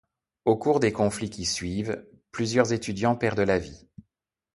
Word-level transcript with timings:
Au 0.45 0.57
cours 0.57 0.79
des 0.79 0.91
conflits 0.91 1.29
qui 1.29 1.45
suivent, 1.45 2.03
plusieurs 2.31 2.73
étudiants 2.73 3.15
perdent 3.15 3.41
la 3.41 3.59
vie. 3.59 3.87